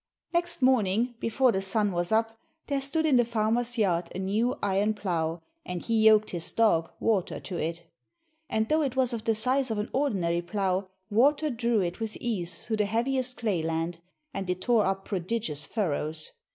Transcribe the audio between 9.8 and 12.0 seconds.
ordinary plough, Water drew it